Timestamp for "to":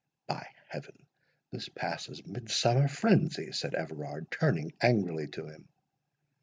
5.27-5.45